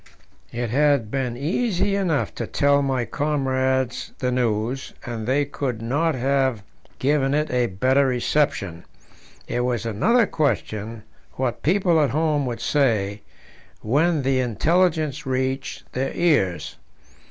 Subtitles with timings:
[0.51, 6.15] It had been easy enough to tell my comrades the news, and they could not
[6.15, 6.63] have
[6.97, 8.83] given it a better reception;
[9.47, 11.03] it was another question
[11.33, 13.21] what people at home would say
[13.81, 16.77] when the intelligence reached their ears.